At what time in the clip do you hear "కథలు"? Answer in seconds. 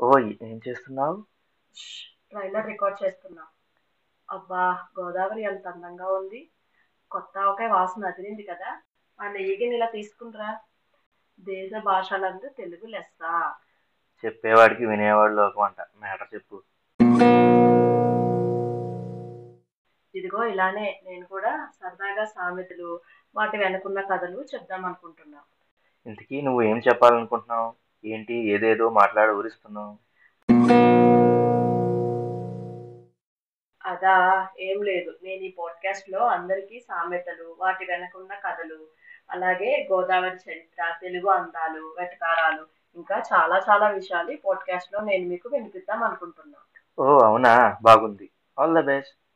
24.00-24.46, 38.34-38.86